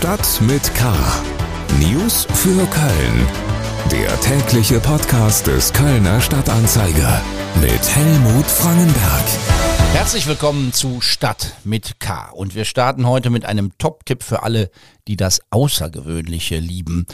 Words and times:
Stadt 0.00 0.40
mit 0.40 0.74
K. 0.74 0.94
News 1.78 2.26
für 2.32 2.66
Köln. 2.68 3.26
Der 3.92 4.18
tägliche 4.22 4.80
Podcast 4.80 5.46
des 5.46 5.74
Kölner 5.74 6.22
Stadtanzeiger 6.22 7.20
mit 7.60 7.94
Helmut 7.94 8.46
Frangenberg. 8.46 9.24
Herzlich 9.92 10.26
willkommen 10.26 10.72
zu 10.72 11.02
Stadt 11.02 11.52
mit 11.64 12.00
K. 12.00 12.30
Und 12.30 12.54
wir 12.54 12.64
starten 12.64 13.06
heute 13.06 13.28
mit 13.28 13.44
einem 13.44 13.76
Top-Tipp 13.76 14.22
für 14.22 14.42
alle, 14.42 14.70
die 15.06 15.16
das 15.16 15.42
Außergewöhnliche 15.50 16.56
lieben. 16.56 17.04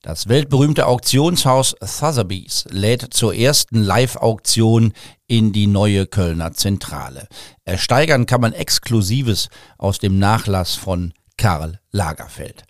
Das 0.00 0.28
weltberühmte 0.28 0.88
Auktionshaus 0.88 1.76
Sotheby's 1.80 2.64
lädt 2.70 3.14
zur 3.14 3.36
ersten 3.36 3.80
Live-Auktion 3.80 4.94
in 5.28 5.52
die 5.52 5.68
neue 5.68 6.06
Kölner 6.06 6.54
Zentrale. 6.54 7.28
Ersteigern 7.64 8.26
kann 8.26 8.40
man 8.40 8.52
Exklusives 8.52 9.48
aus 9.78 10.00
dem 10.00 10.18
Nachlass 10.18 10.74
von 10.74 11.12
Karl 11.42 11.80
Lagerfeld. 11.90 12.62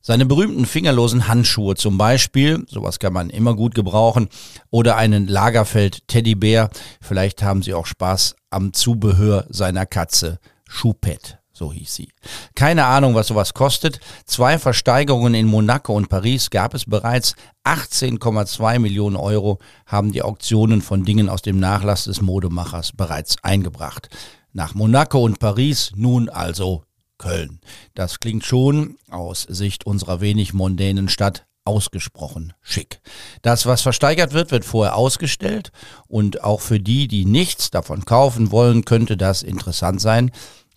Seine 0.00 0.24
berühmten 0.24 0.64
fingerlosen 0.64 1.26
Handschuhe 1.26 1.74
zum 1.74 1.98
Beispiel, 1.98 2.64
sowas 2.68 3.00
kann 3.00 3.12
man 3.12 3.28
immer 3.28 3.56
gut 3.56 3.74
gebrauchen, 3.74 4.28
oder 4.70 4.96
einen 4.96 5.26
Lagerfeld 5.26 6.06
Teddybär. 6.06 6.70
Vielleicht 7.00 7.42
haben 7.42 7.64
Sie 7.64 7.74
auch 7.74 7.86
Spaß 7.86 8.36
am 8.50 8.72
Zubehör 8.72 9.46
seiner 9.48 9.84
Katze 9.84 10.38
Choupette 10.68 11.40
so 11.52 11.74
hieß 11.74 11.94
sie. 11.94 12.08
Keine 12.54 12.86
Ahnung, 12.86 13.14
was 13.14 13.26
sowas 13.26 13.52
kostet. 13.52 14.00
Zwei 14.24 14.58
Versteigerungen 14.58 15.34
in 15.34 15.46
Monaco 15.46 15.94
und 15.94 16.08
Paris 16.08 16.48
gab 16.48 16.72
es 16.72 16.86
bereits. 16.86 17.34
18,2 17.64 18.78
Millionen 18.78 19.16
Euro 19.16 19.58
haben 19.84 20.10
die 20.10 20.22
Auktionen 20.22 20.80
von 20.80 21.04
Dingen 21.04 21.28
aus 21.28 21.42
dem 21.42 21.60
Nachlass 21.60 22.04
des 22.04 22.22
Modemachers 22.22 22.92
bereits 22.92 23.36
eingebracht. 23.42 24.08
Nach 24.54 24.74
Monaco 24.74 25.22
und 25.22 25.38
Paris 25.38 25.92
nun 25.96 26.30
also 26.30 26.84
Köln. 27.20 27.60
Das 27.94 28.18
klingt 28.18 28.44
schon 28.44 28.96
aus 29.10 29.42
Sicht 29.42 29.86
unserer 29.86 30.20
wenig 30.20 30.54
mondänen 30.54 31.08
Stadt 31.08 31.46
ausgesprochen 31.64 32.54
schick. 32.62 33.00
Das, 33.42 33.66
was 33.66 33.82
versteigert 33.82 34.32
wird, 34.32 34.50
wird 34.50 34.64
vorher 34.64 34.96
ausgestellt 34.96 35.70
und 36.08 36.42
auch 36.42 36.62
für 36.62 36.80
die, 36.80 37.06
die 37.06 37.26
nichts 37.26 37.70
davon 37.70 38.06
kaufen 38.06 38.50
wollen, 38.50 38.86
könnte 38.86 39.18
das 39.18 39.42
interessant 39.42 40.00
sein. 40.00 40.30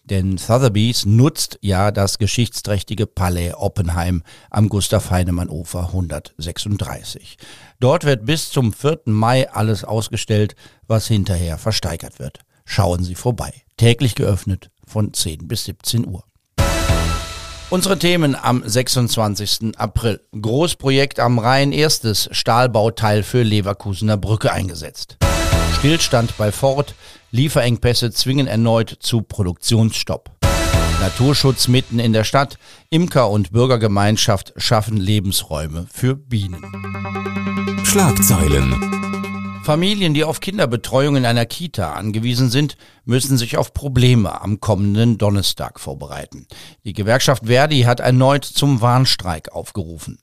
Denn 0.03 0.37
Sotheby's 0.37 1.05
nutzt 1.05 1.57
ja 1.61 1.91
das 1.91 2.17
geschichtsträchtige 2.17 3.07
Palais 3.07 3.53
Oppenheim 3.53 4.21
am 4.49 4.67
Gustav 4.67 5.11
Heinemann 5.11 5.49
Ufer 5.49 5.87
136. 5.87 7.37
Dort 7.79 8.03
wird 8.03 8.25
bis 8.25 8.49
zum 8.49 8.73
4. 8.73 9.03
Mai 9.05 9.49
alles 9.49 9.85
ausgestellt, 9.85 10.55
was 10.87 11.07
hinterher 11.07 11.57
versteigert 11.57 12.19
wird. 12.19 12.39
Schauen 12.65 13.05
Sie 13.05 13.15
vorbei. 13.15 13.53
Täglich 13.77 14.15
geöffnet 14.15 14.71
von 14.85 15.13
10 15.13 15.47
bis 15.47 15.63
17 15.65 16.05
Uhr. 16.05 16.25
Unsere 17.73 17.97
Themen 17.97 18.35
am 18.35 18.61
26. 18.63 19.75
April. 19.77 20.21
Großprojekt 20.39 21.19
am 21.19 21.39
Rhein, 21.39 21.71
erstes 21.71 22.29
Stahlbauteil 22.31 23.23
für 23.23 23.41
Leverkusener 23.41 24.15
Brücke 24.15 24.51
eingesetzt. 24.51 25.17
Stillstand 25.79 26.37
bei 26.37 26.51
Ford, 26.51 26.93
Lieferengpässe 27.31 28.11
zwingen 28.11 28.45
erneut 28.45 28.95
zu 28.99 29.23
Produktionsstopp. 29.23 30.29
Naturschutz 31.01 31.67
mitten 31.67 31.97
in 31.97 32.13
der 32.13 32.25
Stadt, 32.25 32.59
Imker 32.91 33.31
und 33.31 33.51
Bürgergemeinschaft 33.51 34.53
schaffen 34.55 34.97
Lebensräume 34.97 35.87
für 35.91 36.15
Bienen. 36.15 36.61
Schlagzeilen. 37.83 39.02
Familien, 39.63 40.13
die 40.13 40.25
auf 40.25 40.41
Kinderbetreuung 40.41 41.15
in 41.15 41.25
einer 41.25 41.45
Kita 41.45 41.93
angewiesen 41.93 42.49
sind, 42.49 42.75
müssen 43.05 43.37
sich 43.37 43.55
auf 43.55 43.73
Probleme 43.73 44.41
am 44.41 44.59
kommenden 44.59 45.17
Donnerstag 45.17 45.79
vorbereiten. 45.79 46.47
Die 46.83 46.91
Gewerkschaft 46.91 47.45
Verdi 47.45 47.83
hat 47.83 48.01
erneut 48.01 48.43
zum 48.43 48.81
Warnstreik 48.81 49.53
aufgerufen. 49.53 50.19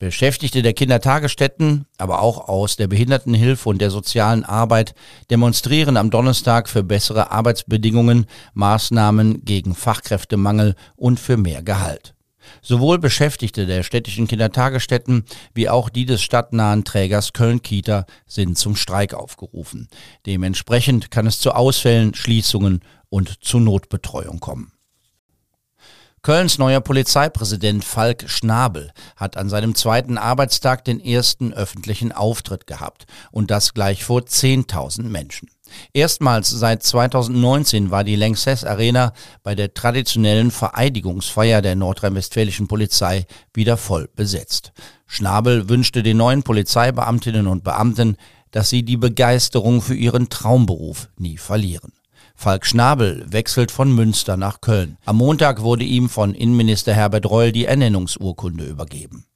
Beschäftigte 0.00 0.62
der 0.62 0.72
Kindertagesstätten, 0.72 1.86
aber 1.98 2.20
auch 2.20 2.48
aus 2.48 2.74
der 2.74 2.88
Behindertenhilfe 2.88 3.68
und 3.68 3.80
der 3.80 3.92
sozialen 3.92 4.44
Arbeit 4.44 4.94
demonstrieren 5.30 5.96
am 5.96 6.10
Donnerstag 6.10 6.68
für 6.68 6.82
bessere 6.82 7.30
Arbeitsbedingungen, 7.30 8.26
Maßnahmen 8.54 9.44
gegen 9.44 9.76
Fachkräftemangel 9.76 10.74
und 10.96 11.20
für 11.20 11.36
mehr 11.36 11.62
Gehalt. 11.62 12.14
Sowohl 12.62 12.98
Beschäftigte 12.98 13.66
der 13.66 13.82
städtischen 13.82 14.26
Kindertagesstätten 14.26 15.24
wie 15.54 15.68
auch 15.68 15.88
die 15.88 16.06
des 16.06 16.22
stadtnahen 16.22 16.84
Trägers 16.84 17.32
Köln-Kita 17.32 18.06
sind 18.26 18.58
zum 18.58 18.76
Streik 18.76 19.14
aufgerufen. 19.14 19.88
Dementsprechend 20.26 21.10
kann 21.10 21.26
es 21.26 21.40
zu 21.40 21.52
Ausfällen, 21.52 22.14
Schließungen 22.14 22.80
und 23.08 23.44
zu 23.44 23.58
Notbetreuung 23.58 24.40
kommen. 24.40 24.72
Kölns 26.22 26.58
neuer 26.58 26.82
Polizeipräsident 26.82 27.82
Falk 27.82 28.28
Schnabel 28.28 28.92
hat 29.16 29.38
an 29.38 29.48
seinem 29.48 29.74
zweiten 29.74 30.18
Arbeitstag 30.18 30.84
den 30.84 31.00
ersten 31.00 31.54
öffentlichen 31.54 32.12
Auftritt 32.12 32.66
gehabt 32.66 33.06
und 33.30 33.50
das 33.50 33.72
gleich 33.72 34.04
vor 34.04 34.20
10.000 34.20 35.04
Menschen. 35.04 35.48
Erstmals 35.92 36.50
seit 36.50 36.82
2019 36.82 37.90
war 37.90 38.04
die 38.04 38.16
Lanxess 38.16 38.64
Arena 38.64 39.12
bei 39.42 39.54
der 39.54 39.74
traditionellen 39.74 40.50
Vereidigungsfeier 40.50 41.62
der 41.62 41.76
nordrhein-westfälischen 41.76 42.68
Polizei 42.68 43.26
wieder 43.54 43.76
voll 43.76 44.08
besetzt. 44.14 44.72
Schnabel 45.06 45.68
wünschte 45.68 46.02
den 46.02 46.18
neuen 46.18 46.42
Polizeibeamtinnen 46.42 47.46
und 47.46 47.64
Beamten, 47.64 48.16
dass 48.50 48.70
sie 48.70 48.84
die 48.84 48.96
Begeisterung 48.96 49.80
für 49.80 49.94
ihren 49.94 50.28
Traumberuf 50.28 51.08
nie 51.18 51.36
verlieren. 51.36 51.92
Falk 52.34 52.64
Schnabel 52.64 53.26
wechselt 53.28 53.70
von 53.70 53.92
Münster 53.94 54.36
nach 54.36 54.60
Köln. 54.62 54.96
Am 55.04 55.16
Montag 55.16 55.60
wurde 55.60 55.84
ihm 55.84 56.08
von 56.08 56.34
Innenminister 56.34 56.94
Herbert 56.94 57.26
Reul 57.26 57.52
die 57.52 57.66
Ernennungsurkunde 57.66 58.64
übergeben. 58.64 59.26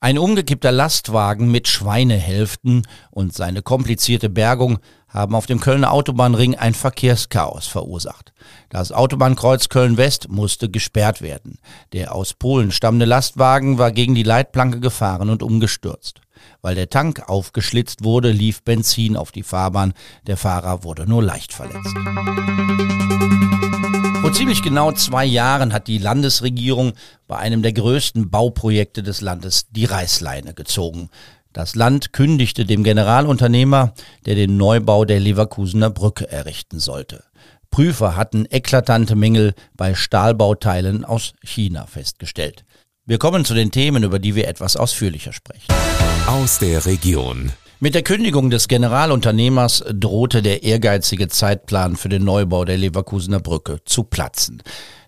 Ein 0.00 0.18
umgekippter 0.18 0.72
Lastwagen 0.72 1.50
mit 1.50 1.68
Schweinehälften 1.68 2.86
und 3.10 3.34
seine 3.34 3.62
komplizierte 3.62 4.28
Bergung 4.28 4.78
haben 5.14 5.34
auf 5.36 5.46
dem 5.46 5.60
Kölner 5.60 5.92
Autobahnring 5.92 6.56
ein 6.56 6.74
Verkehrschaos 6.74 7.66
verursacht. 7.66 8.32
Das 8.68 8.90
Autobahnkreuz 8.90 9.68
Köln-West 9.68 10.28
musste 10.28 10.68
gesperrt 10.68 11.22
werden. 11.22 11.58
Der 11.92 12.14
aus 12.14 12.34
Polen 12.34 12.72
stammende 12.72 13.06
Lastwagen 13.06 13.78
war 13.78 13.92
gegen 13.92 14.16
die 14.16 14.24
Leitplanke 14.24 14.80
gefahren 14.80 15.30
und 15.30 15.42
umgestürzt. 15.42 16.20
Weil 16.60 16.74
der 16.74 16.90
Tank 16.90 17.28
aufgeschlitzt 17.28 18.02
wurde, 18.02 18.32
lief 18.32 18.62
Benzin 18.64 19.16
auf 19.16 19.30
die 19.30 19.44
Fahrbahn. 19.44 19.94
Der 20.26 20.36
Fahrer 20.36 20.82
wurde 20.82 21.08
nur 21.08 21.22
leicht 21.22 21.52
verletzt. 21.52 21.94
Vor 24.20 24.32
ziemlich 24.32 24.62
genau 24.62 24.90
zwei 24.92 25.24
Jahren 25.24 25.72
hat 25.72 25.86
die 25.86 25.98
Landesregierung 25.98 26.94
bei 27.28 27.36
einem 27.36 27.62
der 27.62 27.72
größten 27.72 28.30
Bauprojekte 28.30 29.02
des 29.02 29.20
Landes 29.20 29.66
die 29.70 29.84
Reißleine 29.84 30.54
gezogen. 30.54 31.10
Das 31.54 31.76
Land 31.76 32.12
kündigte 32.12 32.64
dem 32.64 32.82
Generalunternehmer, 32.82 33.94
der 34.26 34.34
den 34.34 34.56
Neubau 34.56 35.04
der 35.04 35.20
Leverkusener 35.20 35.88
Brücke 35.88 36.28
errichten 36.28 36.80
sollte. 36.80 37.22
Prüfer 37.70 38.16
hatten 38.16 38.44
eklatante 38.50 39.14
Mängel 39.14 39.54
bei 39.76 39.94
Stahlbauteilen 39.94 41.04
aus 41.04 41.32
China 41.44 41.86
festgestellt. 41.86 42.64
Wir 43.06 43.18
kommen 43.18 43.44
zu 43.44 43.54
den 43.54 43.70
Themen, 43.70 44.02
über 44.02 44.18
die 44.18 44.34
wir 44.34 44.48
etwas 44.48 44.76
ausführlicher 44.76 45.32
sprechen. 45.32 45.72
Aus 46.26 46.58
der 46.58 46.84
Region. 46.86 47.52
Mit 47.78 47.94
der 47.94 48.02
Kündigung 48.02 48.50
des 48.50 48.66
Generalunternehmers 48.66 49.84
drohte 49.92 50.42
der 50.42 50.64
ehrgeizige 50.64 51.28
Zeitplan 51.28 51.94
für 51.94 52.08
den 52.08 52.24
Neubau 52.24 52.64
der 52.64 52.78
Leverkusener 52.78 53.38
Brücke 53.38 53.78
zu 53.84 54.02
platzen. 54.02 54.60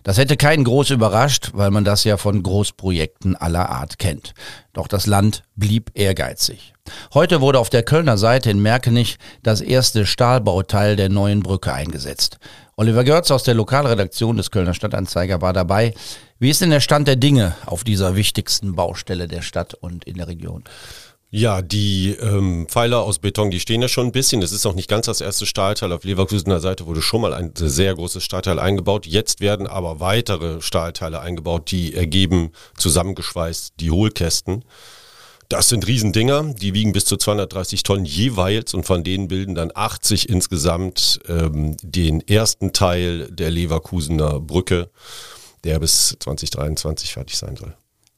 Das 0.07 0.17
hätte 0.17 0.37
keinen 0.37 0.63
groß 0.63 0.91
überrascht, 0.91 1.49
weil 1.51 1.69
man 1.69 1.83
das 1.83 2.05
ja 2.05 2.15
von 2.15 2.41
Großprojekten 2.41 3.35
aller 3.35 3.67
Art 3.67 3.99
kennt. 3.99 4.33
Doch 4.71 4.87
das 4.87 5.05
Land 5.05 5.43
blieb 5.57 5.91
ehrgeizig. 5.95 6.73
Heute 7.13 7.41
wurde 7.41 7.59
auf 7.59 7.69
der 7.69 7.83
Kölner 7.83 8.17
Seite 8.17 8.49
in 8.49 8.61
Merkenich 8.61 9.17
das 9.43 9.59
erste 9.59 10.05
Stahlbauteil 10.05 10.95
der 10.95 11.09
neuen 11.09 11.43
Brücke 11.43 11.73
eingesetzt. 11.73 12.39
Oliver 12.77 13.03
Görz 13.03 13.31
aus 13.31 13.43
der 13.43 13.55
Lokalredaktion 13.55 14.37
des 14.37 14.49
Kölner 14.49 14.73
Stadtanzeiger 14.73 15.41
war 15.41 15.51
dabei. 15.51 15.93
Wie 16.39 16.51
ist 16.51 16.61
denn 16.61 16.69
der 16.69 16.79
Stand 16.79 17.09
der 17.09 17.17
Dinge 17.17 17.55
auf 17.65 17.83
dieser 17.83 18.15
wichtigsten 18.15 18.77
Baustelle 18.77 19.27
der 19.27 19.41
Stadt 19.41 19.73
und 19.73 20.05
in 20.05 20.15
der 20.15 20.29
Region? 20.29 20.63
Ja, 21.29 21.61
die 21.61 22.11
ähm, 22.21 22.67
Pfeiler 22.69 23.01
aus 23.01 23.19
Beton, 23.19 23.51
die 23.51 23.59
stehen 23.59 23.81
ja 23.81 23.89
schon 23.89 24.07
ein 24.07 24.11
bisschen. 24.13 24.41
Es 24.41 24.53
ist 24.53 24.65
auch 24.65 24.75
nicht 24.75 24.87
ganz 24.89 25.07
das 25.07 25.19
erste 25.19 25.45
Stahlteil. 25.45 25.91
Auf 25.91 26.05
Leverkusener 26.05 26.61
Seite 26.61 26.85
wurde 26.85 27.01
schon 27.01 27.19
mal 27.19 27.33
ein 27.33 27.51
sehr 27.53 27.93
großes 27.95 28.23
Stahlteil 28.23 28.59
eingebaut. 28.59 29.05
Jetzt 29.05 29.41
werden 29.41 29.67
aber 29.67 29.99
weitere 29.99 30.61
Stahlteile 30.61 31.19
eingebaut, 31.19 31.69
die 31.69 31.93
ergeben 31.93 32.51
zusammengeschweißt 32.77 33.73
die 33.81 33.91
Hohlkästen. 33.91 34.63
Das 35.49 35.67
sind 35.67 35.85
Riesendinger, 35.85 36.53
die 36.53 36.73
wiegen 36.73 36.93
bis 36.93 37.03
zu 37.05 37.17
230 37.17 37.83
Tonnen 37.83 38.05
jeweils 38.05 38.73
und 38.73 38.85
von 38.85 39.03
denen 39.03 39.27
bilden 39.27 39.55
dann 39.55 39.71
80 39.73 40.29
insgesamt 40.29 41.19
ähm, 41.27 41.75
den 41.81 42.25
ersten 42.25 42.71
Teil 42.71 43.29
der 43.31 43.51
Leverkusener 43.51 44.39
Brücke, 44.39 44.89
der 45.65 45.79
bis 45.79 46.15
2023 46.19 47.13
fertig 47.13 47.37
sein 47.37 47.57
soll. 47.57 47.75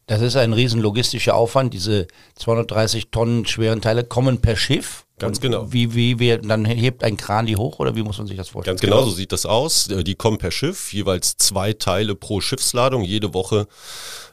Das 0.10 0.22
ist 0.22 0.36
ein 0.36 0.54
riesen 0.54 0.82
logistischer 0.82 1.36
Aufwand. 1.36 1.72
Diese 1.72 2.08
230 2.34 3.12
Tonnen 3.12 3.46
schweren 3.46 3.80
Teile 3.80 4.04
kommen 4.04 4.42
per 4.42 4.56
Schiff. 4.56 5.06
Ganz 5.20 5.38
Und 5.38 5.42
genau. 5.44 5.72
Wie, 5.72 5.94
wie, 5.94 6.18
wie, 6.18 6.36
dann 6.40 6.66
hebt 6.66 7.04
ein 7.04 7.16
Kran 7.16 7.46
die 7.46 7.58
hoch 7.58 7.78
oder 7.78 7.96
wie 7.96 8.02
muss 8.02 8.18
man 8.18 8.26
sich 8.26 8.36
das 8.36 8.50
vorstellen? 8.50 8.78
Ganz 8.78 8.82
genau 8.82 9.04
so 9.04 9.12
sieht 9.12 9.32
das 9.32 9.46
aus. 9.46 9.88
Äh, 9.90 10.04
Die 10.04 10.16
kommen 10.16 10.40
per 10.40 10.50
Schiff, 10.50 10.92
jeweils 10.94 11.38
zwei 11.38 11.74
Teile 11.74 12.16
pro 12.16 12.42
Schiffsladung. 12.42 13.04
Jede 13.04 13.36
Woche 13.36 13.68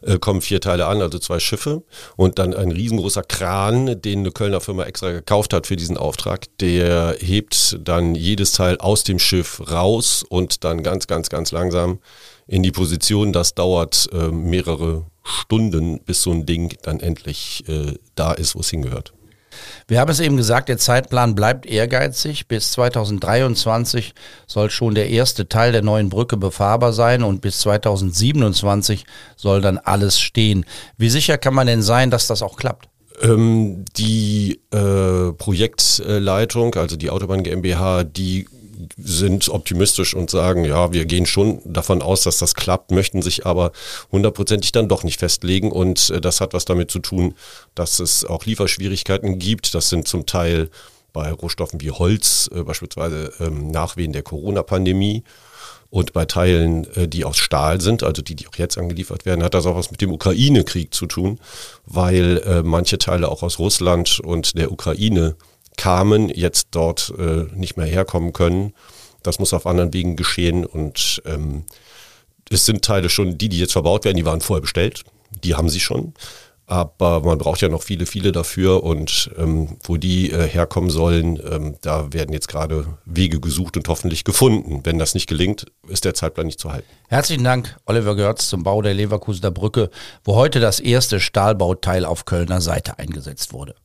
äh, 0.00 0.18
kommen 0.18 0.40
vier 0.40 0.62
Teile 0.62 0.86
an, 0.86 1.02
also 1.02 1.18
zwei 1.18 1.40
Schiffe. 1.40 1.82
Und 2.16 2.38
dann 2.38 2.54
ein 2.54 2.72
riesengroßer 2.72 3.24
Kran, 3.24 4.00
den 4.00 4.20
eine 4.20 4.30
Kölner 4.30 4.62
Firma 4.62 4.84
extra 4.84 5.12
gekauft 5.12 5.52
hat 5.52 5.66
für 5.66 5.76
diesen 5.76 5.98
Auftrag. 5.98 6.46
Der 6.60 7.18
hebt 7.20 7.76
dann 7.82 8.14
jedes 8.14 8.52
Teil 8.52 8.78
aus 8.78 9.04
dem 9.04 9.18
Schiff 9.18 9.60
raus 9.70 10.24
und 10.26 10.64
dann 10.64 10.82
ganz, 10.82 11.06
ganz, 11.06 11.28
ganz 11.28 11.52
langsam 11.52 11.98
in 12.46 12.62
die 12.62 12.72
Position. 12.72 13.32
Das 13.32 13.54
dauert 13.54 14.08
äh, 14.12 14.28
mehrere 14.28 15.06
Stunden, 15.22 16.00
bis 16.00 16.22
so 16.22 16.32
ein 16.32 16.46
Ding 16.46 16.76
dann 16.82 17.00
endlich 17.00 17.64
äh, 17.68 17.94
da 18.14 18.32
ist, 18.32 18.54
wo 18.54 18.60
es 18.60 18.70
hingehört. 18.70 19.12
Wir 19.88 20.00
haben 20.00 20.10
es 20.10 20.20
eben 20.20 20.36
gesagt, 20.36 20.68
der 20.68 20.78
Zeitplan 20.78 21.34
bleibt 21.34 21.66
ehrgeizig. 21.66 22.46
Bis 22.48 22.72
2023 22.72 24.14
soll 24.46 24.70
schon 24.70 24.94
der 24.94 25.08
erste 25.10 25.48
Teil 25.48 25.72
der 25.72 25.82
neuen 25.82 26.08
Brücke 26.08 26.36
befahrbar 26.36 26.92
sein 26.92 27.22
und 27.22 27.40
bis 27.40 27.60
2027 27.60 29.04
soll 29.36 29.60
dann 29.60 29.78
alles 29.78 30.20
stehen. 30.20 30.64
Wie 30.98 31.10
sicher 31.10 31.38
kann 31.38 31.54
man 31.54 31.66
denn 31.66 31.82
sein, 31.82 32.10
dass 32.10 32.26
das 32.26 32.42
auch 32.42 32.56
klappt? 32.56 32.88
Ähm, 33.22 33.84
die 33.96 34.60
äh, 34.72 35.32
Projektleitung, 35.32 36.74
also 36.74 36.96
die 36.96 37.10
Autobahn 37.10 37.42
GmbH, 37.42 38.04
die 38.04 38.46
sind 38.96 39.48
optimistisch 39.48 40.14
und 40.14 40.30
sagen, 40.30 40.64
ja, 40.64 40.92
wir 40.92 41.04
gehen 41.04 41.26
schon 41.26 41.60
davon 41.64 42.02
aus, 42.02 42.22
dass 42.22 42.38
das 42.38 42.54
klappt, 42.54 42.90
möchten 42.90 43.22
sich 43.22 43.46
aber 43.46 43.72
hundertprozentig 44.12 44.72
dann 44.72 44.88
doch 44.88 45.04
nicht 45.04 45.20
festlegen. 45.20 45.72
Und 45.72 46.10
äh, 46.10 46.20
das 46.20 46.40
hat 46.40 46.54
was 46.54 46.64
damit 46.64 46.90
zu 46.90 46.98
tun, 46.98 47.34
dass 47.74 47.98
es 47.98 48.24
auch 48.24 48.44
Lieferschwierigkeiten 48.44 49.38
gibt. 49.38 49.74
Das 49.74 49.88
sind 49.88 50.08
zum 50.08 50.26
Teil 50.26 50.70
bei 51.12 51.32
Rohstoffen 51.32 51.80
wie 51.80 51.90
Holz, 51.90 52.50
äh, 52.54 52.62
beispielsweise 52.62 53.32
ähm, 53.40 53.70
Nachwehen 53.70 54.12
der 54.12 54.22
Corona-Pandemie. 54.22 55.24
Und 55.88 56.12
bei 56.12 56.24
Teilen, 56.24 56.86
äh, 56.94 57.08
die 57.08 57.24
aus 57.24 57.38
Stahl 57.38 57.80
sind, 57.80 58.02
also 58.02 58.20
die, 58.20 58.34
die 58.34 58.46
auch 58.48 58.56
jetzt 58.56 58.76
angeliefert 58.76 59.24
werden, 59.24 59.42
hat 59.42 59.54
das 59.54 59.66
auch 59.66 59.76
was 59.76 59.90
mit 59.90 60.00
dem 60.00 60.12
Ukraine-Krieg 60.12 60.92
zu 60.92 61.06
tun, 61.06 61.38
weil 61.86 62.42
äh, 62.44 62.62
manche 62.62 62.98
Teile 62.98 63.28
auch 63.28 63.42
aus 63.42 63.58
Russland 63.58 64.20
und 64.20 64.58
der 64.58 64.72
Ukraine 64.72 65.36
kamen, 65.76 66.28
jetzt 66.28 66.68
dort 66.72 67.12
äh, 67.18 67.46
nicht 67.54 67.76
mehr 67.76 67.86
herkommen 67.86 68.32
können. 68.32 68.74
Das 69.22 69.38
muss 69.38 69.52
auf 69.52 69.66
anderen 69.66 69.92
Wegen 69.92 70.16
geschehen 70.16 70.64
und 70.64 71.22
ähm, 71.26 71.64
es 72.50 72.64
sind 72.64 72.84
Teile 72.84 73.08
schon, 73.08 73.38
die, 73.38 73.48
die 73.48 73.58
jetzt 73.58 73.72
verbaut 73.72 74.04
werden, 74.04 74.16
die 74.16 74.24
waren 74.24 74.40
vorher 74.40 74.62
bestellt, 74.62 75.02
die 75.42 75.54
haben 75.54 75.68
sie 75.68 75.80
schon. 75.80 76.14
Aber 76.68 77.20
man 77.20 77.38
braucht 77.38 77.60
ja 77.60 77.68
noch 77.68 77.82
viele, 77.84 78.06
viele 78.06 78.32
dafür 78.32 78.82
und 78.82 79.30
ähm, 79.38 79.76
wo 79.84 79.96
die 79.96 80.32
äh, 80.32 80.48
herkommen 80.48 80.90
sollen, 80.90 81.40
ähm, 81.48 81.76
da 81.80 82.12
werden 82.12 82.32
jetzt 82.32 82.48
gerade 82.48 82.98
Wege 83.04 83.38
gesucht 83.38 83.76
und 83.76 83.86
hoffentlich 83.86 84.24
gefunden. 84.24 84.80
Wenn 84.82 84.98
das 84.98 85.14
nicht 85.14 85.28
gelingt, 85.28 85.66
ist 85.86 86.04
der 86.04 86.14
Zeitplan 86.14 86.46
nicht 86.46 86.58
zu 86.58 86.72
halten. 86.72 86.88
Herzlichen 87.08 87.44
Dank, 87.44 87.76
Oliver 87.86 88.16
Görz, 88.16 88.48
zum 88.48 88.64
Bau 88.64 88.82
der 88.82 88.94
Leverkusener 88.94 89.52
Brücke, 89.52 89.90
wo 90.24 90.34
heute 90.34 90.58
das 90.58 90.80
erste 90.80 91.20
Stahlbauteil 91.20 92.04
auf 92.04 92.24
Kölner 92.24 92.60
Seite 92.60 92.98
eingesetzt 92.98 93.52
wurde. 93.52 93.76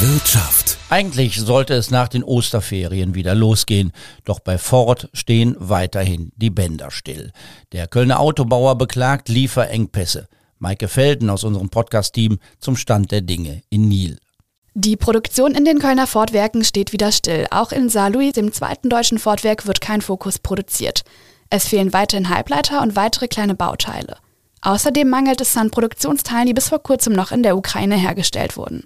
Wirtschaft. 0.00 0.78
Eigentlich 0.88 1.38
sollte 1.38 1.74
es 1.74 1.90
nach 1.90 2.08
den 2.08 2.24
Osterferien 2.24 3.14
wieder 3.14 3.34
losgehen, 3.34 3.92
doch 4.24 4.40
bei 4.40 4.56
Ford 4.56 5.10
stehen 5.12 5.54
weiterhin 5.58 6.32
die 6.36 6.48
Bänder 6.48 6.90
still. 6.90 7.32
Der 7.72 7.86
Kölner 7.86 8.18
Autobauer 8.18 8.78
beklagt 8.78 9.28
Lieferengpässe. 9.28 10.26
Maike 10.58 10.88
Felden 10.88 11.28
aus 11.28 11.44
unserem 11.44 11.68
Podcast-Team 11.68 12.38
zum 12.60 12.76
Stand 12.76 13.10
der 13.10 13.20
Dinge 13.20 13.62
in 13.68 13.88
Nil. 13.88 14.16
Die 14.72 14.96
Produktion 14.96 15.54
in 15.54 15.66
den 15.66 15.80
Kölner 15.80 16.06
Fordwerken 16.06 16.64
steht 16.64 16.94
wieder 16.94 17.12
still. 17.12 17.46
Auch 17.50 17.70
in 17.70 17.90
Saarlouis, 17.90 18.32
dem 18.32 18.54
zweiten 18.54 18.88
deutschen 18.88 19.18
Fordwerk, 19.18 19.66
wird 19.66 19.82
kein 19.82 20.00
Fokus 20.00 20.38
produziert. 20.38 21.02
Es 21.50 21.68
fehlen 21.68 21.92
weiterhin 21.92 22.30
Halbleiter 22.30 22.80
und 22.80 22.96
weitere 22.96 23.28
kleine 23.28 23.54
Bauteile. 23.54 24.16
Außerdem 24.62 25.10
mangelt 25.10 25.42
es 25.42 25.54
an 25.58 25.70
Produktionsteilen, 25.70 26.46
die 26.46 26.54
bis 26.54 26.70
vor 26.70 26.82
kurzem 26.82 27.12
noch 27.12 27.32
in 27.32 27.42
der 27.42 27.54
Ukraine 27.54 27.96
hergestellt 27.96 28.56
wurden. 28.56 28.84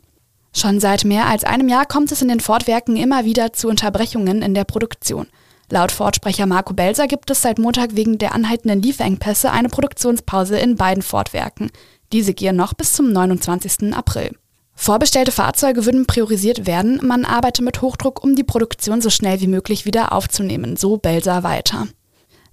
Schon 0.57 0.79
seit 0.79 1.05
mehr 1.05 1.27
als 1.27 1.45
einem 1.45 1.69
Jahr 1.69 1.85
kommt 1.85 2.13
es 2.13 2.23
in 2.23 2.29
den 2.29 2.41
Fordwerken 2.41 2.97
immer 2.97 3.25
wieder 3.25 3.53
zu 3.53 3.69
Unterbrechungen 3.69 4.41
in 4.41 4.55
der 4.55 4.65
Produktion. 4.65 5.27
Laut 5.71 5.91
Ford-Sprecher 5.91 6.47
Marco 6.47 6.75
Belser 6.75 7.09
gibt 7.09 7.31
es 7.31 7.43
seit 7.43 7.59
Montag 7.59 7.97
wegen 7.97 8.19
der 8.19 8.35
anhaltenden 8.35 8.81
Lieferengpässe 8.81 9.51
eine 9.51 9.69
Produktionspause 9.69 10.59
in 10.59 10.77
beiden 10.77 11.03
Fordwerken. 11.03 11.71
Diese 12.13 12.35
gehen 12.35 12.55
noch 12.55 12.75
bis 12.75 12.93
zum 12.93 13.13
29. 13.13 13.93
April. 13.95 14.37
Vorbestellte 14.77 15.33
Fahrzeuge 15.33 15.87
würden 15.87 16.07
priorisiert 16.07 16.67
werden, 16.67 17.01
man 17.03 17.25
arbeite 17.25 17.63
mit 17.63 17.81
Hochdruck, 17.81 18.23
um 18.23 18.37
die 18.37 18.45
Produktion 18.45 19.01
so 19.01 19.11
schnell 19.11 19.41
wie 19.41 19.47
möglich 19.47 19.87
wieder 19.87 20.13
aufzunehmen, 20.13 20.77
so 20.77 20.97
Belser 20.97 21.43
weiter. 21.43 21.89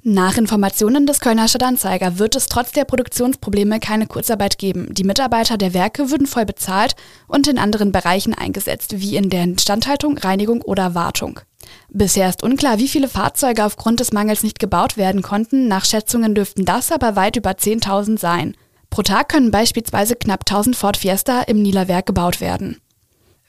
Nach 0.03 0.36
Informationen 0.36 1.06
des 1.06 1.19
Kölner 1.19 1.48
Stadtanzeiger 1.48 2.18
wird 2.18 2.36
es 2.36 2.48
trotz 2.48 2.71
der 2.71 2.86
Produktionsprobleme 2.86 3.80
keine 3.80 4.07
Kurzarbeit 4.07 4.57
geben. 4.57 4.92
Die 4.95 5.03
Mitarbeiter 5.03 5.57
der 5.57 5.75
Werke 5.75 6.09
würden 6.09 6.25
voll 6.25 6.45
bezahlt 6.45 6.95
und 7.27 7.48
in 7.48 7.59
anderen 7.59 7.92
Bereichen 7.92 8.33
eingesetzt, 8.33 9.00
wie 9.00 9.15
in 9.15 9.30
der 9.30 9.44
Instandhaltung, 9.44 10.18
Reinigung 10.18 10.63
oder 10.63 10.95
Wartung. 10.95 11.42
Bisher 11.89 12.27
ist 12.30 12.42
unklar, 12.42 12.80
wie 12.80 12.88
viele 12.88 13.07
Fahrzeuge 13.07 13.63
aufgrund 13.63 14.00
des 14.00 14.12
Mangels 14.12 14.42
nicht 14.42 14.57
gebaut 14.57 14.98
werden 14.98 15.21
konnten. 15.21 15.68
Nach 15.68 15.86
Schätzungen 15.86 16.33
dürften 16.33 16.65
das 16.65 16.92
aber 16.92 17.15
weit 17.15 17.36
über 17.36 17.51
10.000 17.51 18.18
sein. 18.18 18.57
Pro 18.89 19.03
Tag 19.03 19.30
können 19.30 19.51
beispielsweise 19.51 20.15
knapp 20.15 20.45
1000 20.50 20.75
Ford 20.75 20.98
Fiesta 20.98 21.44
im 21.44 21.62
Nieler 21.62 21.88
Werk 21.88 22.07
gebaut 22.07 22.42
werden. 22.42 22.81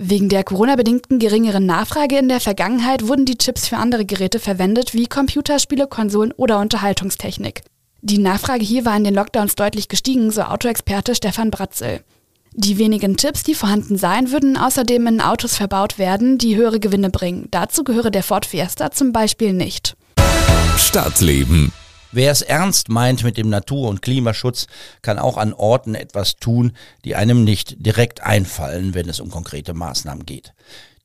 Wegen 0.04 0.28
der 0.28 0.42
Corona-bedingten 0.42 1.20
geringeren 1.20 1.64
Nachfrage 1.64 2.18
in 2.18 2.28
der 2.28 2.40
Vergangenheit 2.40 3.06
wurden 3.06 3.24
die 3.24 3.38
Chips 3.38 3.68
für 3.68 3.76
andere 3.76 4.04
Geräte 4.04 4.40
verwendet, 4.40 4.94
wie 4.94 5.06
Computerspiele, 5.06 5.86
Konsolen 5.86 6.32
oder 6.32 6.58
Unterhaltungstechnik. 6.58 7.62
Die 8.00 8.18
Nachfrage 8.18 8.64
hier 8.64 8.84
war 8.84 8.96
in 8.96 9.04
den 9.04 9.14
Lockdowns 9.14 9.54
deutlich 9.54 9.86
gestiegen, 9.86 10.32
so 10.32 10.42
Autoexperte 10.42 11.14
Stefan 11.14 11.52
Bratzel. 11.52 12.00
Die 12.52 12.78
wenigen 12.78 13.16
Chips, 13.16 13.44
die 13.44 13.54
vorhanden 13.54 13.96
seien, 13.96 14.32
würden 14.32 14.56
außerdem 14.56 15.06
in 15.06 15.20
Autos 15.20 15.54
verbaut 15.54 15.98
werden, 15.98 16.36
die 16.36 16.56
höhere 16.56 16.80
Gewinne 16.80 17.08
bringen. 17.08 17.46
Dazu 17.52 17.84
gehöre 17.84 18.10
der 18.10 18.24
Ford 18.24 18.44
Fiesta 18.44 18.90
zum 18.90 19.12
Beispiel 19.12 19.52
nicht. 19.52 19.94
Stadtleben. 20.78 21.72
Wer 22.14 22.30
es 22.30 22.42
ernst 22.42 22.90
meint 22.90 23.24
mit 23.24 23.38
dem 23.38 23.48
Natur- 23.48 23.88
und 23.88 24.02
Klimaschutz, 24.02 24.66
kann 25.00 25.18
auch 25.18 25.38
an 25.38 25.54
Orten 25.54 25.94
etwas 25.94 26.36
tun, 26.36 26.72
die 27.06 27.16
einem 27.16 27.42
nicht 27.42 27.86
direkt 27.86 28.22
einfallen, 28.22 28.92
wenn 28.92 29.08
es 29.08 29.18
um 29.18 29.30
konkrete 29.30 29.72
Maßnahmen 29.72 30.26
geht. 30.26 30.52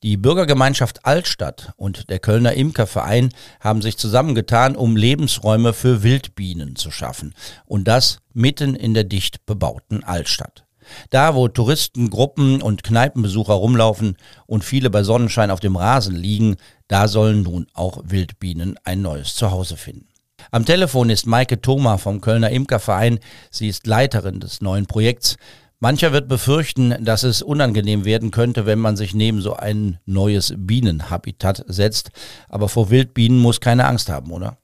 Die 0.04 0.18
Bürgergemeinschaft 0.18 1.06
Altstadt 1.06 1.72
und 1.78 2.10
der 2.10 2.20
Kölner 2.20 2.54
Imkerverein 2.54 3.30
haben 3.62 3.82
sich 3.82 3.98
zusammengetan, 3.98 4.76
um 4.76 4.98
Lebensräume 4.98 5.72
für 5.72 6.04
Wildbienen 6.04 6.76
zu 6.76 6.92
schaffen. 6.92 7.34
Und 7.66 7.88
das 7.88 8.20
mitten 8.34 8.76
in 8.76 8.94
der 8.94 9.06
dicht 9.06 9.46
bebauten 9.46 10.04
Altstadt. 10.04 10.66
Da, 11.10 11.36
wo 11.36 11.48
Touristen, 11.48 12.10
Gruppen 12.10 12.62
und 12.62 12.84
Kneipenbesucher 12.84 13.54
rumlaufen 13.54 14.18
und 14.46 14.66
viele 14.66 14.90
bei 14.90 15.04
Sonnenschein 15.04 15.52
auf 15.52 15.62
dem 15.62 15.78
Rasen 15.78 16.16
liegen, 16.16 16.58
da 16.90 17.08
sollen 17.08 17.44
nun 17.44 17.68
auch 17.74 18.02
Wildbienen 18.04 18.78
ein 18.84 19.02
neues 19.02 19.36
Zuhause 19.36 19.78
finden. 19.78 20.08
Am 20.52 20.66
Telefon 20.66 21.10
ist 21.10 21.26
Maike 21.26 21.62
Thoma 21.62 21.98
vom 21.98 22.22
Kölner 22.22 22.50
Imkerverein. 22.50 23.20
Sie 23.52 23.68
ist 23.68 23.86
Leiterin 23.86 24.40
des 24.40 24.62
neuen 24.62 24.86
Projekts. 24.86 25.38
Mancher 25.80 26.12
wird 26.12 26.28
befürchten, 26.28 26.96
dass 27.04 27.24
es 27.24 27.42
unangenehm 27.42 28.04
werden 28.04 28.32
könnte, 28.32 28.66
wenn 28.66 28.80
man 28.80 28.98
sich 28.98 29.14
neben 29.14 29.42
so 29.42 29.56
ein 29.56 30.00
neues 30.06 30.54
Bienenhabitat 30.58 31.64
setzt. 31.68 32.10
Aber 32.50 32.68
vor 32.68 32.90
Wildbienen 32.90 33.40
muss 33.40 33.62
keine 33.62 33.86
Angst 33.86 34.10
haben, 34.10 34.32
oder? 34.32 34.58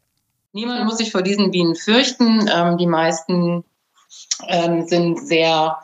Niemand 0.53 0.85
muss 0.85 0.97
sich 0.97 1.11
vor 1.11 1.21
diesen 1.21 1.51
Bienen 1.51 1.75
fürchten. 1.75 2.49
Ähm, 2.51 2.77
die 2.77 2.87
meisten 2.87 3.63
ähm, 4.47 4.87
sind 4.87 5.19
sehr 5.27 5.77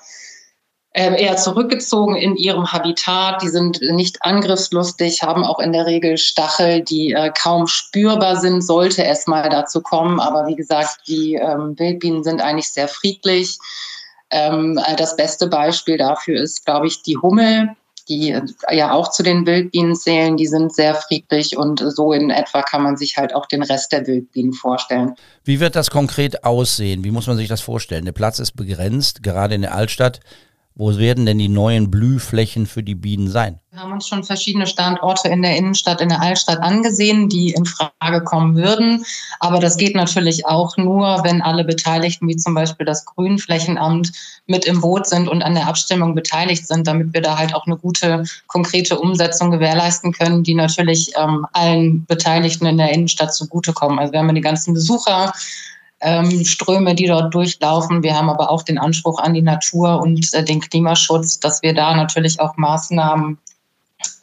eher 0.93 1.37
zurückgezogen 1.37 2.15
in 2.15 2.35
ihrem 2.35 2.71
Habitat. 2.71 3.41
Die 3.43 3.49
sind 3.49 3.79
nicht 3.81 4.17
angriffslustig, 4.21 5.21
haben 5.21 5.43
auch 5.43 5.59
in 5.59 5.71
der 5.71 5.85
Regel 5.85 6.17
Stachel, 6.17 6.81
die 6.81 7.11
äh, 7.11 7.31
kaum 7.31 7.67
spürbar 7.67 8.37
sind, 8.37 8.61
sollte 8.61 9.05
es 9.05 9.27
mal 9.27 9.49
dazu 9.49 9.81
kommen. 9.81 10.19
Aber 10.19 10.47
wie 10.47 10.55
gesagt, 10.55 11.01
die 11.07 11.35
ähm, 11.35 11.77
Wildbienen 11.77 12.23
sind 12.23 12.41
eigentlich 12.41 12.71
sehr 12.71 12.87
friedlich. 12.87 13.59
Ähm, 14.31 14.79
das 14.97 15.15
beste 15.15 15.47
Beispiel 15.47 15.97
dafür 15.97 16.41
ist, 16.41 16.65
glaube 16.65 16.87
ich, 16.87 17.03
die 17.03 17.17
Hummel, 17.17 17.69
die 18.07 18.31
äh, 18.31 18.41
ja 18.71 18.91
auch 18.91 19.11
zu 19.11 19.21
den 19.21 19.45
Wildbienen 19.45 19.95
zählen. 19.95 20.37
Die 20.37 20.47
sind 20.47 20.73
sehr 20.73 20.95
friedlich 20.95 21.55
und 21.55 21.79
so 21.79 22.13
in 22.13 22.31
etwa 22.31 22.63
kann 22.63 22.81
man 22.81 22.97
sich 22.97 23.15
halt 23.15 23.35
auch 23.35 23.45
den 23.45 23.61
Rest 23.61 23.91
der 23.91 24.07
Wildbienen 24.07 24.53
vorstellen. 24.53 25.13
Wie 25.43 25.59
wird 25.59 25.75
das 25.75 25.91
konkret 25.91 26.43
aussehen? 26.43 27.03
Wie 27.03 27.11
muss 27.11 27.27
man 27.27 27.37
sich 27.37 27.47
das 27.47 27.61
vorstellen? 27.61 28.05
Der 28.05 28.11
Platz 28.11 28.39
ist 28.39 28.55
begrenzt, 28.55 29.21
gerade 29.21 29.53
in 29.53 29.61
der 29.61 29.75
Altstadt. 29.75 30.19
Wo 30.79 30.97
werden 30.97 31.25
denn 31.25 31.37
die 31.37 31.49
neuen 31.49 31.91
Blühflächen 31.91 32.65
für 32.65 32.83
die 32.83 32.95
Bienen 32.95 33.27
sein? 33.27 33.59
Wir 33.69 33.81
haben 33.81 33.91
uns 33.91 34.07
schon 34.07 34.23
verschiedene 34.23 34.65
Standorte 34.65 35.27
in 35.27 35.41
der 35.41 35.57
Innenstadt, 35.57 35.99
in 35.99 36.07
der 36.07 36.21
Altstadt 36.21 36.59
angesehen, 36.59 37.27
die 37.27 37.51
in 37.51 37.65
Frage 37.65 38.23
kommen 38.23 38.55
würden. 38.55 39.03
Aber 39.41 39.59
das 39.59 39.75
geht 39.75 39.93
natürlich 39.93 40.45
auch 40.45 40.77
nur, 40.77 41.21
wenn 41.25 41.41
alle 41.41 41.65
Beteiligten, 41.65 42.29
wie 42.29 42.37
zum 42.37 42.53
Beispiel 42.53 42.85
das 42.85 43.05
Grünflächenamt, 43.05 44.13
mit 44.47 44.63
im 44.63 44.79
Boot 44.79 45.05
sind 45.05 45.27
und 45.27 45.41
an 45.41 45.53
der 45.53 45.67
Abstimmung 45.67 46.15
beteiligt 46.15 46.65
sind, 46.65 46.87
damit 46.87 47.13
wir 47.13 47.21
da 47.21 47.37
halt 47.37 47.53
auch 47.53 47.67
eine 47.67 47.75
gute, 47.75 48.23
konkrete 48.47 48.97
Umsetzung 48.97 49.51
gewährleisten 49.51 50.13
können, 50.13 50.43
die 50.43 50.55
natürlich 50.55 51.11
ähm, 51.17 51.45
allen 51.51 52.05
Beteiligten 52.05 52.65
in 52.65 52.77
der 52.77 52.93
Innenstadt 52.93 53.33
zugutekommen. 53.33 53.99
Also 53.99 54.13
wir 54.13 54.21
haben 54.21 54.33
die 54.33 54.39
ganzen 54.39 54.73
Besucher, 54.73 55.33
ähm, 56.01 56.45
Ströme, 56.45 56.95
die 56.95 57.07
dort 57.07 57.33
durchlaufen. 57.33 58.03
Wir 58.03 58.15
haben 58.15 58.29
aber 58.29 58.49
auch 58.49 58.63
den 58.63 58.77
Anspruch 58.77 59.19
an 59.19 59.33
die 59.33 59.41
Natur 59.41 60.01
und 60.01 60.33
äh, 60.33 60.43
den 60.43 60.61
Klimaschutz, 60.61 61.39
dass 61.39 61.61
wir 61.61 61.73
da 61.73 61.95
natürlich 61.95 62.39
auch 62.39 62.55
Maßnahmen 62.57 63.37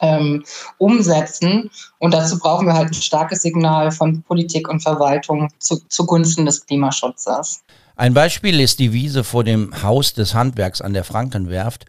ähm, 0.01 0.43
umsetzen. 0.77 1.69
Und 1.99 2.13
dazu 2.13 2.39
brauchen 2.39 2.67
wir 2.67 2.73
halt 2.73 2.89
ein 2.89 2.93
starkes 2.93 3.41
Signal 3.41 3.91
von 3.91 4.23
Politik 4.23 4.69
und 4.69 4.81
Verwaltung 4.81 5.49
zu, 5.59 5.77
zugunsten 5.87 6.45
des 6.45 6.65
Klimaschutzes. 6.65 7.61
Ein 7.95 8.13
Beispiel 8.13 8.59
ist 8.59 8.79
die 8.79 8.93
Wiese 8.93 9.23
vor 9.23 9.43
dem 9.43 9.83
Haus 9.83 10.13
des 10.13 10.33
Handwerks 10.33 10.81
an 10.81 10.93
der 10.93 11.03
Frankenwerft. 11.03 11.85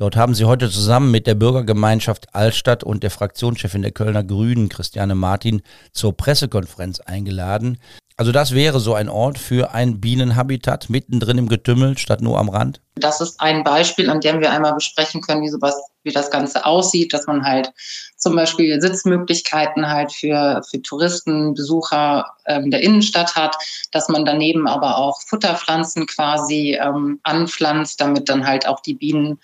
Dort 0.00 0.16
haben 0.16 0.34
sie 0.34 0.46
heute 0.46 0.70
zusammen 0.70 1.10
mit 1.10 1.26
der 1.26 1.34
Bürgergemeinschaft 1.34 2.34
Altstadt 2.34 2.82
und 2.82 3.02
der 3.02 3.10
Fraktionschefin 3.10 3.82
der 3.82 3.90
Kölner 3.90 4.24
Grünen, 4.24 4.70
Christiane 4.70 5.14
Martin, 5.14 5.60
zur 5.92 6.16
Pressekonferenz 6.16 7.00
eingeladen. 7.00 7.76
Also 8.16 8.32
das 8.32 8.54
wäre 8.54 8.80
so 8.80 8.94
ein 8.94 9.10
Ort 9.10 9.36
für 9.36 9.74
ein 9.74 10.00
Bienenhabitat 10.00 10.88
mittendrin 10.88 11.36
im 11.36 11.48
Getümmel 11.50 11.98
statt 11.98 12.22
nur 12.22 12.38
am 12.38 12.48
Rand? 12.48 12.80
Das 13.00 13.20
ist 13.20 13.40
ein 13.40 13.64
Beispiel, 13.64 14.10
an 14.10 14.20
dem 14.20 14.40
wir 14.40 14.50
einmal 14.50 14.74
besprechen 14.74 15.20
können, 15.20 15.42
wie 15.42 15.48
sowas, 15.48 15.74
wie 16.02 16.12
das 16.12 16.30
Ganze 16.30 16.64
aussieht, 16.64 17.12
dass 17.12 17.26
man 17.26 17.44
halt 17.44 17.72
zum 18.16 18.36
Beispiel 18.36 18.80
Sitzmöglichkeiten 18.80 19.88
halt 19.88 20.12
für, 20.12 20.62
für 20.68 20.82
Touristen, 20.82 21.54
Besucher 21.54 22.26
ähm, 22.46 22.70
der 22.70 22.82
Innenstadt 22.82 23.34
hat, 23.34 23.56
dass 23.92 24.08
man 24.08 24.24
daneben 24.24 24.68
aber 24.68 24.98
auch 24.98 25.20
Futterpflanzen 25.22 26.06
quasi 26.06 26.78
ähm, 26.80 27.20
anpflanzt, 27.22 28.00
damit 28.00 28.28
dann 28.28 28.46
halt 28.46 28.66
auch 28.68 28.80
die 28.80 28.94
Bienen 28.94 29.38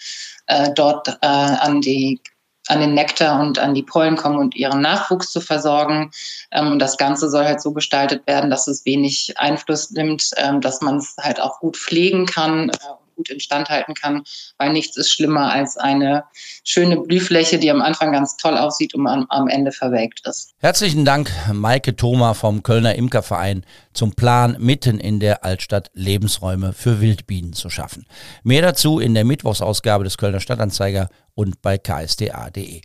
äh, 0.47 0.71
dort 0.75 1.09
äh, 1.09 1.27
an 1.27 1.81
die 1.81 2.21
an 2.69 2.81
den 2.81 2.95
Nektar 2.95 3.41
und 3.41 3.59
an 3.59 3.75
die 3.75 3.83
Pollen 3.83 4.17
kommen 4.17 4.39
und 4.39 4.57
ihren 4.57 4.81
Nachwuchs 4.81 5.31
zu 5.31 5.41
versorgen. 5.41 6.11
Ähm, 6.51 6.73
und 6.73 6.79
das 6.79 6.97
Ganze 6.97 7.31
soll 7.31 7.45
halt 7.45 7.63
so 7.63 7.73
gestaltet 7.73 8.27
werden, 8.27 8.51
dass 8.51 8.67
es 8.67 8.85
wenig 8.85 9.35
Einfluss 9.37 9.91
nimmt, 9.91 10.31
ähm, 10.37 10.61
dass 10.61 10.81
man 10.81 10.97
es 10.97 11.17
halt 11.19 11.41
auch 11.41 11.61
gut 11.61 11.77
pflegen 11.77 12.27
kann 12.27 12.71
äh, 12.71 12.73
gut 13.17 13.31
instand 13.31 13.69
halten 13.69 13.95
kann, 13.95 14.23
weil 14.59 14.73
nichts 14.73 14.97
ist 14.97 15.11
schlimmer 15.11 15.53
als 15.53 15.77
eine 15.77 16.25
schöne 16.63 16.99
Blühfläche, 16.99 17.59
die 17.59 17.71
am 17.71 17.83
Anfang 17.83 18.13
ganz 18.13 18.37
toll 18.37 18.57
aussieht 18.57 18.95
und 18.95 19.07
am, 19.07 19.27
am 19.29 19.49
Ende 19.49 19.73
verwelkt 19.73 20.27
ist. 20.27 20.55
Herzlichen 20.59 21.05
Dank, 21.05 21.31
Maike 21.53 21.97
Thoma 21.97 22.35
vom 22.35 22.63
Kölner 22.63 22.95
Imkerverein, 22.95 23.65
zum 23.93 24.13
Plan, 24.13 24.57
mitten 24.61 25.01
in 25.01 25.21
der 25.21 25.45
Altstadt 25.45 25.91
Lebensräume 25.95 26.73
für 26.73 27.01
Wildbienen 27.01 27.55
zu 27.55 27.71
schaffen. 27.71 28.07
Mehr 28.45 28.63
dazu 28.63 29.01
in 29.01 29.15
der 29.15 29.25
Mittwochsausgabe 29.25 30.05
des 30.05 30.19
Kölner 30.19 30.41
Stadtanzeiger 30.41 31.09
und 31.35 31.63
bei 31.63 31.79
ksda.de. 31.79 32.83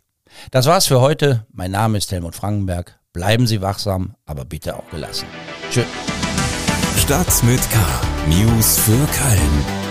Das 0.51 0.65
war's 0.65 0.87
für 0.87 1.01
heute. 1.01 1.45
Mein 1.51 1.71
Name 1.71 1.97
ist 1.97 2.11
Helmut 2.11 2.35
Frankenberg. 2.35 2.99
Bleiben 3.13 3.45
Sie 3.45 3.61
wachsam, 3.61 4.15
aber 4.25 4.45
bitte 4.45 4.77
auch 4.77 4.89
gelassen. 4.89 5.27
Tschüss. 5.69 5.85
Stadt 6.97 7.43
mit 7.43 7.59
K. 7.71 7.79
News 8.27 8.79
für 8.79 8.91
Köln. 8.91 9.90